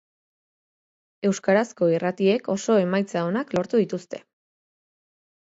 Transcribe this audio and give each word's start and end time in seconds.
Euskarazko 1.29 1.89
irratiek 1.97 2.49
oso 2.55 2.79
emaitza 2.85 3.25
onak 3.27 3.55
lortu 3.59 3.83
dituzte. 3.85 4.23